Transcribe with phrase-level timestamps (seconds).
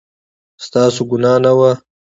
[0.65, 1.71] ستاسو ګناه نه وه